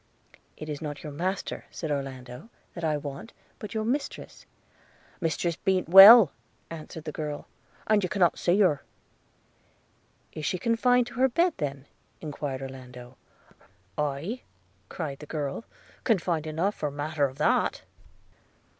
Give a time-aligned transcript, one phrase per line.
[0.57, 4.47] 'It is not your master,' said Orlando, 'that I want, but your mistress.'–
[5.21, 6.31] 'Mistress be'nt well,'
[6.71, 7.47] answered the girl,
[7.85, 8.81] 'and you cannot a see her.'
[10.33, 11.85] 'Is she confined to her bed then?'
[12.19, 13.15] enquired Orlando.
[13.95, 14.41] 'Aye,'
[14.89, 15.65] cried the girl,
[16.03, 17.83] 'confined enough for matter of that.'